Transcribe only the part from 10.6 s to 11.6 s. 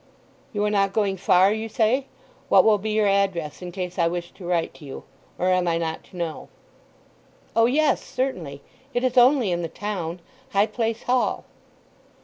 Place Hall!"